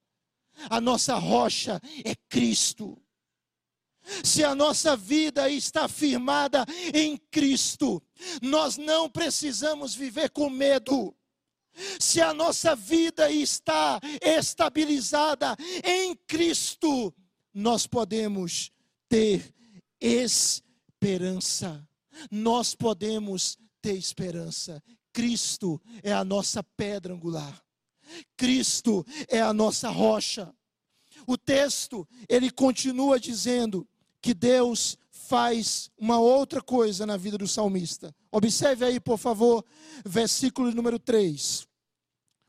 [0.69, 3.01] A nossa rocha é Cristo.
[4.25, 8.03] Se a nossa vida está firmada em Cristo,
[8.43, 11.15] nós não precisamos viver com medo.
[11.99, 17.15] Se a nossa vida está estabilizada em Cristo,
[17.55, 18.73] nós podemos
[19.09, 19.55] ter
[20.01, 21.87] esperança.
[22.31, 24.83] Nós podemos ter esperança.
[25.13, 27.63] Cristo é a nossa pedra angular.
[28.37, 30.53] Cristo é a nossa rocha.
[31.27, 33.87] O texto, ele continua dizendo
[34.21, 38.15] que Deus faz uma outra coisa na vida do salmista.
[38.31, 39.65] Observe aí, por favor,
[40.05, 41.67] versículo número 3.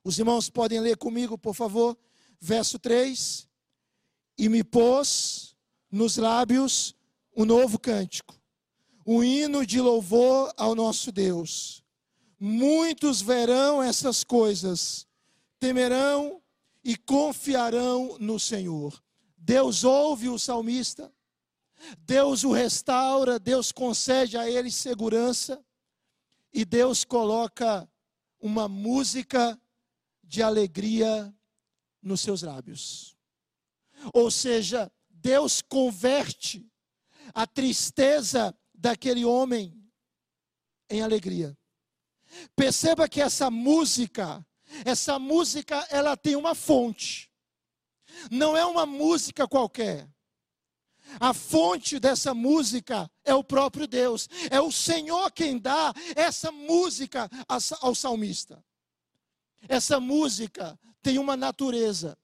[0.04, 1.98] Os irmãos podem ler comigo, por favor.
[2.40, 3.48] Verso 3.
[4.38, 5.56] E me pôs
[5.92, 6.96] nos lábios
[7.36, 8.42] um novo cântico
[9.06, 11.84] um hino de louvor ao nosso Deus.
[12.40, 15.08] Muitos verão essas coisas,
[15.60, 16.42] temerão
[16.84, 19.02] e confiarão no Senhor.
[19.38, 21.12] Deus ouve o salmista,
[22.00, 25.64] Deus o restaura, Deus concede a ele segurança
[26.54, 27.90] e Deus coloca
[28.40, 29.60] uma música
[30.24, 31.34] de alegria
[32.02, 33.16] nos seus lábios.
[34.14, 36.68] Ou seja, Deus converte
[37.34, 39.80] a tristeza daquele homem
[40.90, 41.58] em alegria.
[42.56, 44.46] Perceba que essa música,
[44.86, 47.32] essa música, ela tem uma fonte.
[48.30, 50.10] Não é uma música qualquer.
[51.20, 54.28] A fonte dessa música é o próprio Deus.
[54.50, 57.30] É o Senhor quem dá essa música
[57.82, 58.64] ao salmista.
[59.68, 62.18] Essa música tem uma natureza,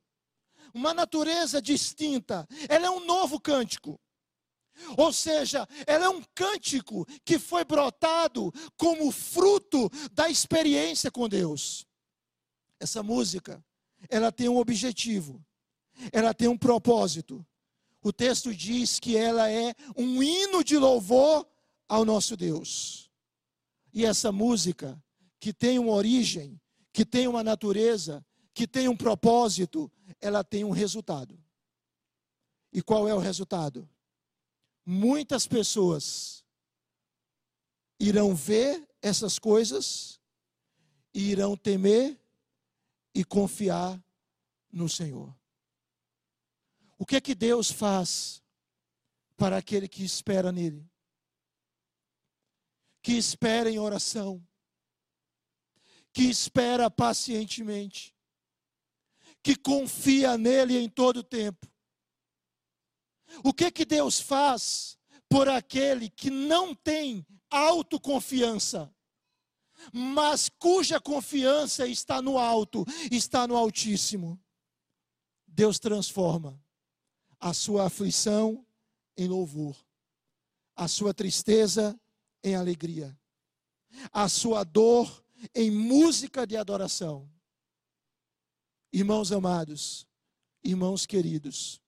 [0.73, 2.47] uma natureza distinta.
[2.67, 3.99] Ela é um novo cântico.
[4.95, 11.85] Ou seja, ela é um cântico que foi brotado como fruto da experiência com Deus.
[12.79, 13.63] Essa música,
[14.07, 15.43] ela tem um objetivo,
[16.11, 17.45] ela tem um propósito.
[18.01, 21.47] O texto diz que ela é um hino de louvor
[21.87, 23.11] ao nosso Deus.
[23.93, 25.01] E essa música,
[25.39, 26.59] que tem uma origem,
[26.93, 29.91] que tem uma natureza, que tem um propósito,
[30.21, 31.37] ela tem um resultado.
[32.71, 33.89] E qual é o resultado?
[34.89, 36.45] muitas pessoas
[37.99, 40.17] irão ver essas coisas
[41.13, 42.17] e irão temer
[43.13, 44.01] e confiar
[44.71, 45.36] no Senhor.
[46.97, 48.41] O que é que Deus faz
[49.35, 50.89] para aquele que espera nele?
[53.01, 54.45] Que espera em oração,
[56.11, 58.15] que espera pacientemente,
[59.41, 61.67] que confia nele em todo o tempo
[63.43, 64.97] o que que Deus faz
[65.29, 68.93] por aquele que não tem autoconfiança,
[69.93, 74.39] mas cuja confiança está no alto, está no Altíssimo?
[75.45, 76.59] Deus transforma
[77.39, 78.65] a sua aflição
[79.15, 79.75] em louvor,
[80.75, 81.99] a sua tristeza
[82.43, 83.17] em alegria,
[84.11, 85.23] a sua dor
[85.53, 87.29] em música de adoração.
[88.91, 90.07] Irmãos amados,
[90.63, 91.81] irmãos queridos,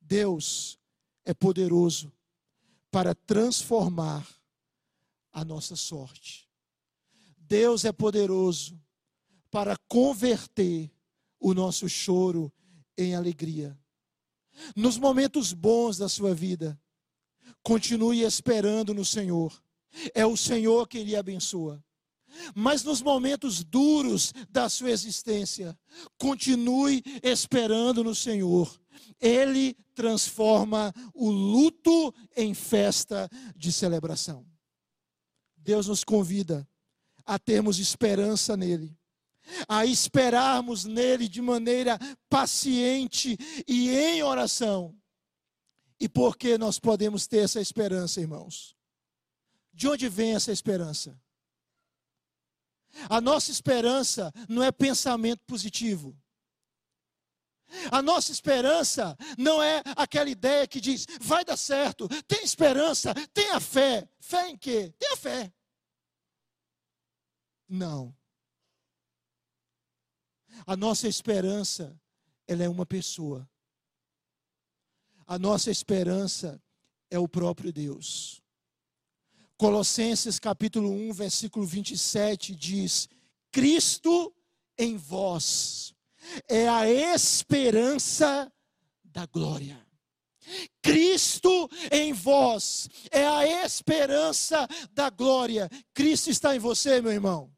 [0.00, 0.78] Deus
[1.24, 2.12] é poderoso
[2.90, 4.26] para transformar
[5.32, 6.48] a nossa sorte.
[7.38, 8.80] Deus é poderoso
[9.50, 10.90] para converter
[11.38, 12.52] o nosso choro
[12.96, 13.78] em alegria.
[14.76, 16.78] Nos momentos bons da sua vida,
[17.62, 19.62] continue esperando no Senhor.
[20.14, 21.82] É o Senhor quem lhe abençoa.
[22.54, 25.78] Mas nos momentos duros da sua existência,
[26.18, 28.80] continue esperando no Senhor.
[29.20, 34.46] Ele transforma o luto em festa de celebração.
[35.56, 36.66] Deus nos convida
[37.24, 38.96] a termos esperança nele,
[39.68, 43.36] a esperarmos nele de maneira paciente
[43.66, 44.96] e em oração.
[46.00, 48.76] E por que nós podemos ter essa esperança, irmãos?
[49.72, 51.18] De onde vem essa esperança?
[53.08, 56.16] A nossa esperança não é pensamento positivo.
[57.90, 63.58] A nossa esperança não é aquela ideia que diz, vai dar certo, tem esperança, tenha
[63.60, 64.06] fé.
[64.20, 64.94] Fé em quê?
[64.98, 65.52] Tenha fé.
[67.68, 68.14] Não.
[70.66, 71.98] A nossa esperança,
[72.46, 73.48] ela é uma pessoa.
[75.26, 76.62] A nossa esperança
[77.10, 78.42] é o próprio Deus.
[79.56, 83.08] Colossenses capítulo 1, versículo 27 diz:
[83.50, 84.34] Cristo
[84.76, 85.94] em vós
[86.48, 88.52] é a esperança
[89.04, 89.80] da glória.
[90.82, 95.70] Cristo em vós é a esperança da glória.
[95.94, 97.52] Cristo está em você, meu irmão.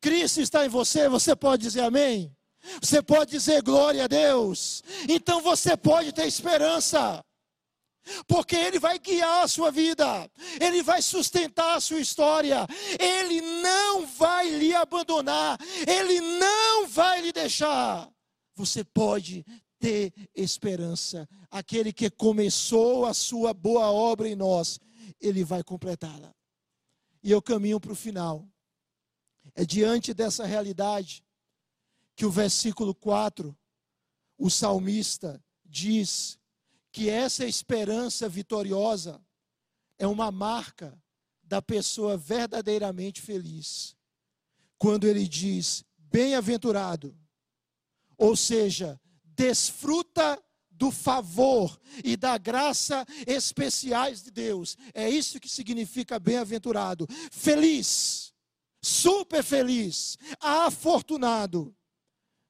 [0.00, 2.34] Cristo está em você, você pode dizer amém?
[2.80, 4.82] Você pode dizer glória a Deus.
[5.08, 7.24] Então você pode ter esperança
[8.26, 12.66] porque Ele vai guiar a sua vida, Ele vai sustentar a sua história,
[12.98, 18.10] Ele não vai lhe abandonar, Ele não vai lhe deixar.
[18.54, 19.44] Você pode
[19.78, 21.28] ter esperança.
[21.50, 24.78] Aquele que começou a sua boa obra em nós,
[25.20, 26.34] Ele vai completá-la.
[27.22, 28.46] E eu caminho para o final.
[29.60, 31.22] É diante dessa realidade
[32.16, 33.54] que o versículo 4,
[34.38, 36.38] o salmista diz
[36.90, 39.22] que essa esperança vitoriosa
[39.98, 40.98] é uma marca
[41.42, 43.94] da pessoa verdadeiramente feliz.
[44.78, 47.14] Quando ele diz bem-aventurado,
[48.16, 54.78] ou seja, desfruta do favor e da graça especiais de Deus.
[54.94, 57.06] É isso que significa bem-aventurado.
[57.30, 58.29] Feliz,
[58.80, 61.74] super feliz, afortunado.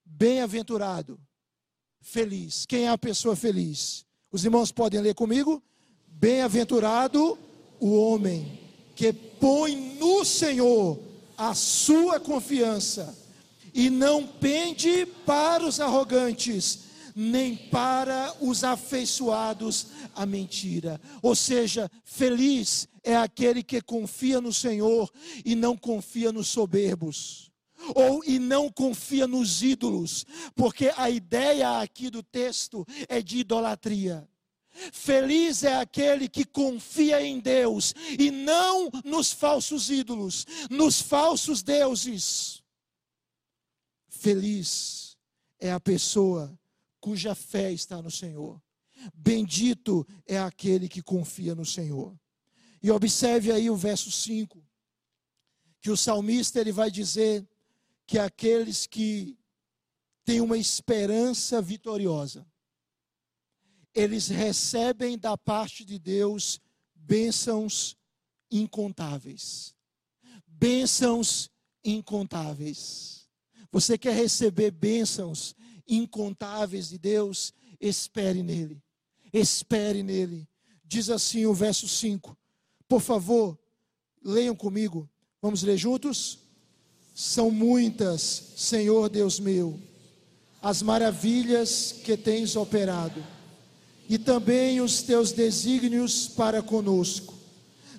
[0.05, 1.21] bem-aventurado,
[2.01, 2.67] feliz.
[2.67, 4.05] Quem é a pessoa feliz?
[4.31, 5.63] Os irmãos podem ler comigo?
[6.07, 7.39] Bem-aventurado
[7.79, 8.59] o homem
[8.95, 11.01] que põe no Senhor
[11.37, 13.17] a sua confiança
[13.73, 16.81] e não pende para os arrogantes,
[17.15, 21.01] nem para os afeiçoados à mentira.
[21.23, 25.11] Ou seja, feliz é aquele que confia no Senhor
[25.45, 27.51] e não confia nos soberbos.
[27.95, 34.29] Ou e não confia nos ídolos, porque a ideia aqui do texto é de idolatria.
[34.93, 42.63] Feliz é aquele que confia em Deus e não nos falsos ídolos, nos falsos deuses.
[44.09, 45.17] Feliz
[45.59, 46.59] é a pessoa
[47.01, 48.61] cuja fé está no Senhor.
[49.15, 52.19] Bendito é aquele que confia no Senhor.
[52.83, 54.63] E observe aí o verso 5,
[55.81, 57.47] que o salmista ele vai dizer
[58.07, 59.39] que aqueles que
[60.25, 62.47] têm uma esperança vitoriosa,
[63.95, 66.61] eles recebem da parte de Deus
[66.95, 67.97] bênçãos
[68.51, 69.75] incontáveis.
[70.47, 71.51] Bênçãos
[71.85, 73.29] incontáveis.
[73.73, 75.55] Você quer receber bênçãos
[75.91, 77.53] incontáveis de Deus?
[77.81, 78.83] Espere nele.
[79.33, 80.49] Espere nele.
[80.85, 82.37] Diz assim o verso 5.
[82.89, 83.59] Por favor,
[84.25, 85.09] leiam comigo.
[85.43, 86.39] Vamos ler juntos?
[87.15, 89.79] São muitas, Senhor Deus meu,
[90.63, 93.23] as maravilhas que tens operado
[94.09, 97.35] e também os teus desígnios para conosco.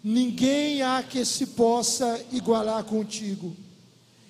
[0.04, 3.56] Ninguém há que se possa igualar contigo.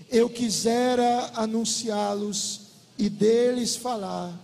[0.09, 2.70] Eu quisera anunciá-los
[3.01, 4.39] e deles falar,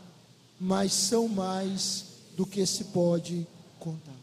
[0.60, 2.05] mas são mais
[2.36, 3.45] do que se pode
[3.80, 4.16] contar.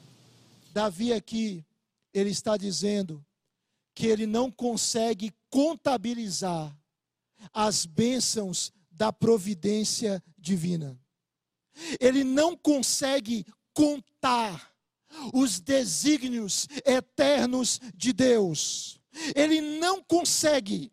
[0.73, 1.65] Davi aqui,
[2.13, 3.25] ele está dizendo
[3.95, 6.77] que ele não consegue contabilizar
[7.53, 10.99] as bênçãos da providência divina.
[12.01, 14.75] Ele não consegue contar
[15.33, 18.99] os desígnios eternos de Deus.
[19.37, 20.91] Ele não consegue.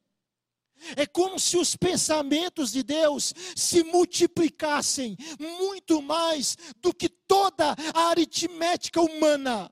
[0.95, 8.09] É como se os pensamentos de Deus se multiplicassem muito mais do que toda a
[8.09, 9.71] aritmética humana.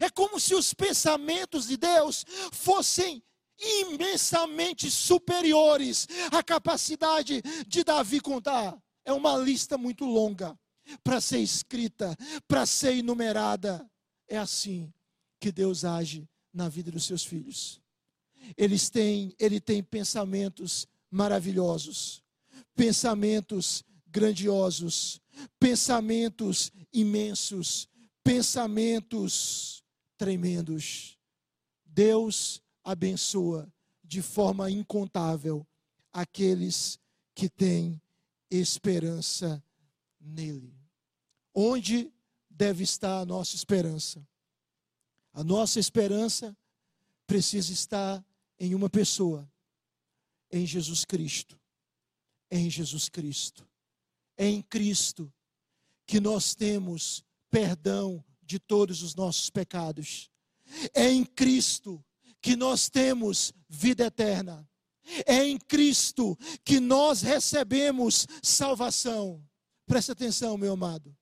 [0.00, 3.22] É como se os pensamentos de Deus fossem
[3.58, 8.76] imensamente superiores à capacidade de Davi contar.
[9.04, 10.58] É uma lista muito longa
[11.02, 12.16] para ser escrita,
[12.48, 13.88] para ser enumerada.
[14.28, 14.92] É assim
[15.40, 17.79] que Deus age na vida dos seus filhos.
[18.56, 22.22] Eles têm, ele tem pensamentos maravilhosos,
[22.74, 25.20] pensamentos grandiosos,
[25.58, 27.88] pensamentos imensos,
[28.24, 29.82] pensamentos
[30.16, 31.18] tremendos.
[31.84, 33.72] Deus abençoa
[34.04, 35.66] de forma incontável
[36.12, 36.98] aqueles
[37.34, 38.00] que têm
[38.50, 39.62] esperança
[40.20, 40.74] nele.
[41.54, 42.12] Onde
[42.48, 44.26] deve estar a nossa esperança?
[45.32, 46.56] A nossa esperança
[47.26, 48.24] precisa estar
[48.60, 49.50] em uma pessoa,
[50.52, 51.58] em Jesus Cristo.
[52.50, 53.66] Em Jesus Cristo.
[54.36, 55.32] É em Cristo
[56.06, 60.30] que nós temos perdão de todos os nossos pecados.
[60.92, 62.04] É em Cristo
[62.42, 64.68] que nós temos vida eterna.
[65.26, 69.42] É em Cristo que nós recebemos salvação.
[69.86, 71.16] Preste atenção, meu amado.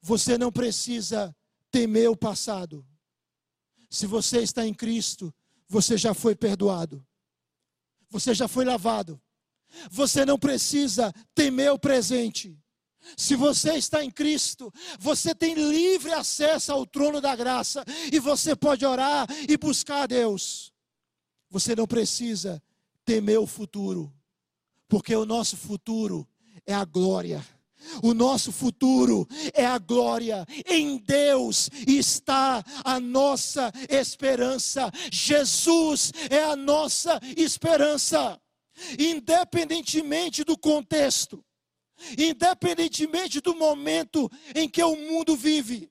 [0.00, 1.34] Você não precisa
[1.70, 2.86] temer o passado.
[3.90, 5.32] Se você está em Cristo,
[5.72, 7.02] você já foi perdoado.
[8.10, 9.18] Você já foi lavado.
[9.90, 12.54] Você não precisa temer o presente.
[13.16, 14.70] Se você está em Cristo,
[15.00, 20.06] você tem livre acesso ao trono da graça e você pode orar e buscar a
[20.06, 20.70] Deus.
[21.48, 22.62] Você não precisa
[23.02, 24.12] temer o futuro,
[24.86, 26.28] porque o nosso futuro
[26.66, 27.42] é a glória.
[28.02, 30.46] O nosso futuro é a glória.
[30.66, 34.90] Em Deus está a nossa esperança.
[35.10, 38.40] Jesus é a nossa esperança.
[38.98, 41.44] Independentemente do contexto,
[42.18, 45.90] independentemente do momento em que o mundo vive,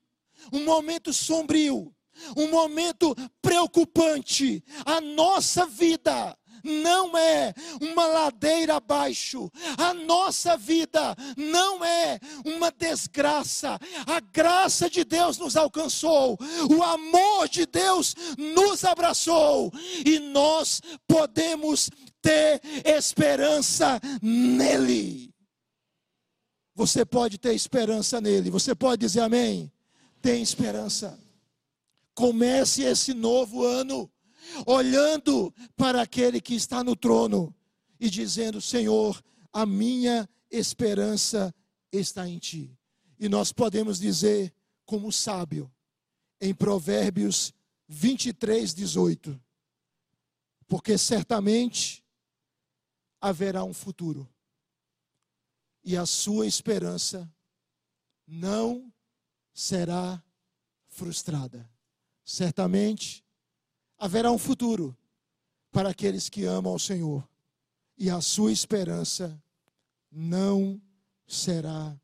[0.52, 1.94] um momento sombrio,
[2.36, 11.84] um momento preocupante, a nossa vida não é uma ladeira abaixo, a nossa vida não
[11.84, 16.38] é uma desgraça, a graça de Deus nos alcançou,
[16.70, 19.72] o amor de Deus nos abraçou
[20.06, 21.90] e nós podemos
[22.22, 25.32] ter esperança nele.
[26.76, 29.72] Você pode ter esperança nele, você pode dizer amém?
[30.22, 31.20] Tem esperança.
[32.14, 34.10] Comece esse novo ano
[34.66, 37.56] olhando para aquele que está no trono
[38.00, 39.22] e dizendo: Senhor,
[39.54, 41.54] a minha esperança
[41.92, 42.78] está em ti.
[43.20, 44.54] E nós podemos dizer,
[44.86, 45.72] como sábio,
[46.40, 47.54] em Provérbios
[47.88, 49.40] 23, 18:
[50.68, 52.04] Porque certamente
[53.20, 54.28] haverá um futuro,
[55.84, 57.32] e a sua esperança
[58.26, 58.92] não
[59.54, 60.24] será
[60.88, 61.70] frustrada.
[62.24, 63.24] Certamente
[64.02, 64.98] haverá um futuro
[65.72, 67.26] para aqueles que amam ao Senhor,
[67.96, 69.40] e a sua esperança
[70.12, 70.82] não
[71.28, 71.96] será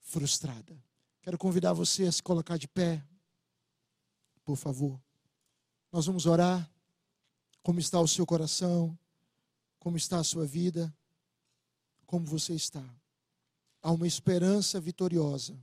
[0.00, 0.76] frustrada.
[1.22, 3.00] Quero convidar você a se colocar de pé,
[4.44, 5.00] por favor.
[5.92, 6.68] Nós vamos orar.
[7.62, 8.98] Como está o seu coração?
[9.78, 10.92] Como está a sua vida?
[12.06, 12.84] Como você está?
[13.80, 15.56] Há uma esperança vitoriosa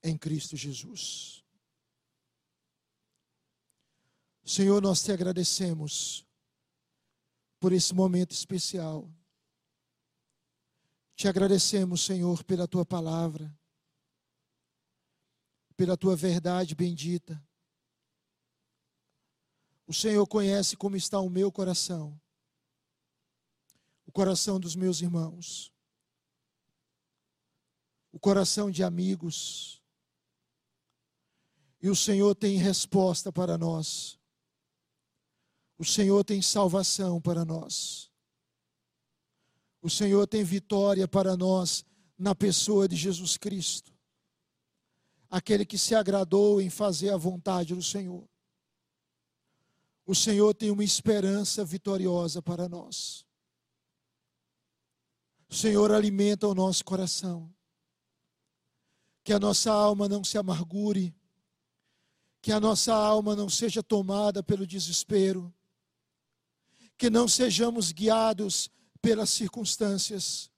[0.00, 1.43] em Cristo Jesus.
[4.44, 6.26] Senhor, nós te agradecemos
[7.58, 9.10] por esse momento especial.
[11.16, 13.50] Te agradecemos, Senhor, pela tua palavra,
[15.76, 17.42] pela tua verdade bendita.
[19.86, 22.20] O Senhor conhece como está o meu coração,
[24.04, 25.72] o coração dos meus irmãos,
[28.12, 29.82] o coração de amigos.
[31.80, 34.18] E o Senhor tem resposta para nós.
[35.78, 38.10] O Senhor tem salvação para nós.
[39.82, 41.84] O Senhor tem vitória para nós
[42.16, 43.92] na pessoa de Jesus Cristo.
[45.28, 48.26] Aquele que se agradou em fazer a vontade do Senhor.
[50.06, 53.26] O Senhor tem uma esperança vitoriosa para nós.
[55.48, 57.52] O Senhor alimenta o nosso coração.
[59.22, 61.14] Que a nossa alma não se amargure.
[62.40, 65.53] Que a nossa alma não seja tomada pelo desespero
[66.96, 68.70] que não sejamos guiados
[69.00, 70.50] pelas circunstâncias,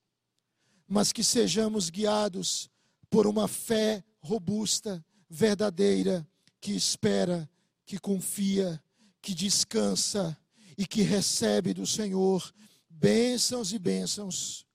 [0.86, 2.70] mas que sejamos guiados
[3.10, 6.26] por uma fé robusta, verdadeira,
[6.60, 7.48] que espera,
[7.84, 8.82] que confia,
[9.20, 10.36] que descansa
[10.76, 12.52] e que recebe do Senhor
[12.88, 14.66] bênçãos e bênçãos,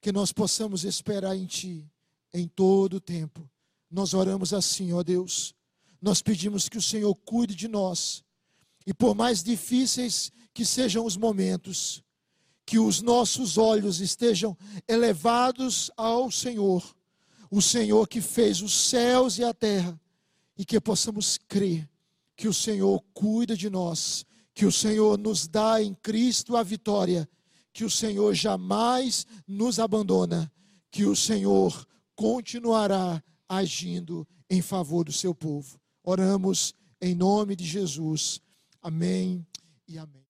[0.00, 1.90] que nós possamos esperar em Ti
[2.32, 3.48] em todo o tempo.
[3.90, 5.54] Nós oramos assim, ó Deus.
[6.02, 8.24] Nós pedimos que o Senhor cuide de nós.
[8.86, 12.02] E por mais difíceis que sejam os momentos,
[12.64, 14.56] que os nossos olhos estejam
[14.88, 16.82] elevados ao Senhor,
[17.50, 20.00] o Senhor que fez os céus e a terra,
[20.56, 21.88] e que possamos crer
[22.36, 24.24] que o Senhor cuida de nós,
[24.54, 27.28] que o Senhor nos dá em Cristo a vitória,
[27.72, 30.50] que o Senhor jamais nos abandona,
[30.90, 35.78] que o Senhor continuará agindo em favor do seu povo.
[36.02, 38.40] Oramos em nome de Jesus.
[38.80, 39.44] Amém
[39.88, 40.22] e amém.